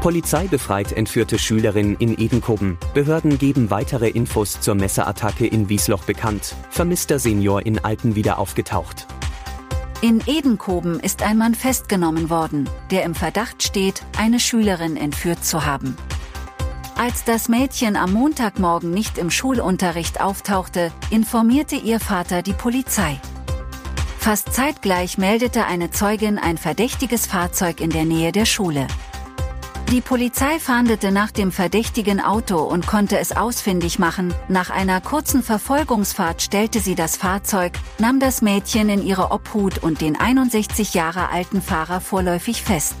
[0.00, 2.78] Polizei befreit entführte Schülerin in Edenkoben.
[2.94, 6.54] Behörden geben weitere Infos zur Messerattacke in Wiesloch bekannt.
[6.70, 9.06] Vermisster Senior in Alpen wieder aufgetaucht.
[10.02, 15.64] In Edenkoben ist ein Mann festgenommen worden, der im Verdacht steht, eine Schülerin entführt zu
[15.64, 15.96] haben.
[16.96, 23.20] Als das Mädchen am Montagmorgen nicht im Schulunterricht auftauchte, informierte ihr Vater die Polizei.
[24.18, 28.86] Fast zeitgleich meldete eine Zeugin ein verdächtiges Fahrzeug in der Nähe der Schule.
[29.92, 34.34] Die Polizei fahndete nach dem verdächtigen Auto und konnte es ausfindig machen.
[34.48, 40.00] Nach einer kurzen Verfolgungsfahrt stellte sie das Fahrzeug, nahm das Mädchen in ihre Obhut und
[40.00, 42.96] den 61 Jahre alten Fahrer vorläufig fest.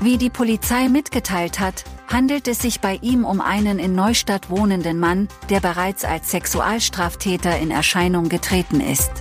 [0.00, 4.98] Wie die Polizei mitgeteilt hat, handelt es sich bei ihm um einen in Neustadt wohnenden
[4.98, 9.12] Mann, der bereits als Sexualstraftäter in Erscheinung getreten ist.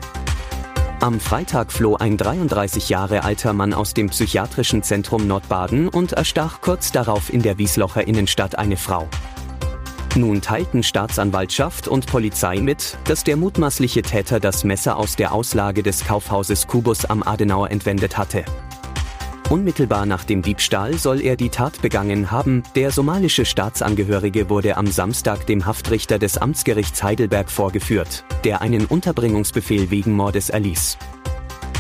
[1.06, 6.62] Am Freitag floh ein 33 Jahre alter Mann aus dem psychiatrischen Zentrum Nordbaden und erstach
[6.62, 9.08] kurz darauf in der Wieslocher Innenstadt eine Frau.
[10.16, 15.84] Nun teilten Staatsanwaltschaft und Polizei mit, dass der mutmaßliche Täter das Messer aus der Auslage
[15.84, 18.44] des Kaufhauses Kubus am Adenauer entwendet hatte.
[19.50, 22.64] Unmittelbar nach dem Diebstahl soll er die Tat begangen haben.
[22.74, 29.92] Der somalische Staatsangehörige wurde am Samstag dem Haftrichter des Amtsgerichts Heidelberg vorgeführt, der einen Unterbringungsbefehl
[29.92, 30.98] wegen Mordes erließ.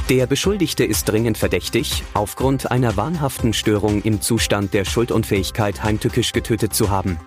[0.09, 6.75] Der Beschuldigte ist dringend verdächtig, aufgrund einer wahnhaften Störung im Zustand der Schuldunfähigkeit heimtückisch getötet
[6.75, 7.17] zu haben.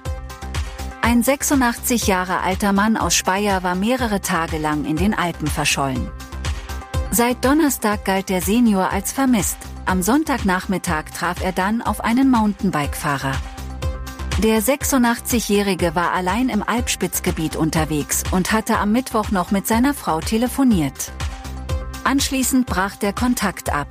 [1.02, 6.08] Ein 86 Jahre alter Mann aus Speyer war mehrere Tage lang in den Alpen verschollen.
[7.10, 9.56] Seit Donnerstag galt der Senior als vermisst.
[9.86, 13.32] Am Sonntagnachmittag traf er dann auf einen Mountainbike-Fahrer.
[14.42, 20.20] Der 86-Jährige war allein im Alpspitzgebiet unterwegs und hatte am Mittwoch noch mit seiner Frau
[20.20, 21.10] telefoniert.
[22.04, 23.88] Anschließend brach der Kontakt ab.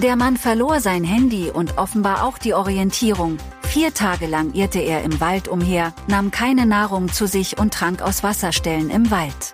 [0.00, 3.38] Der Mann verlor sein Handy und offenbar auch die Orientierung.
[3.62, 8.02] Vier Tage lang irrte er im Wald umher, nahm keine Nahrung zu sich und trank
[8.02, 9.52] aus Wasserstellen im Wald.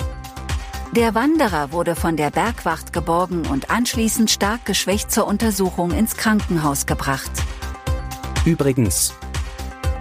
[0.97, 6.85] Der Wanderer wurde von der Bergwacht geborgen und anschließend stark geschwächt zur Untersuchung ins Krankenhaus
[6.85, 7.31] gebracht.
[8.45, 9.15] Übrigens,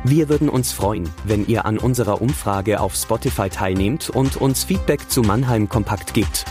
[0.04, 5.12] wir würden uns freuen, wenn ihr an unserer Umfrage auf Spotify teilnehmt und uns Feedback
[5.12, 6.46] zu Mannheim Kompakt gibt.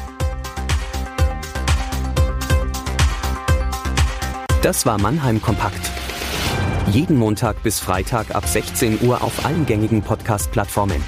[4.62, 5.90] Das war Mannheim Kompakt.
[6.92, 11.02] Jeden Montag bis Freitag ab 16 Uhr auf allen gängigen Podcast-Plattformen.